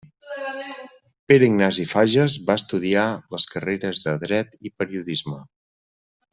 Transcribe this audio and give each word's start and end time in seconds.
Pere 1.31 1.47
Ignasi 1.49 1.85
Fages 1.91 2.39
va 2.49 2.57
estudiar 2.61 3.05
les 3.37 3.47
carreres 3.53 4.03
de 4.09 4.19
dret 4.27 4.53
i 4.71 4.77
periodisme. 4.81 5.39